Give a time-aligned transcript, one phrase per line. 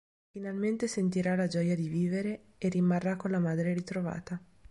[0.31, 4.41] Finalmente sentirà la gioia di vivere e rimarrà con la madre ritrovata.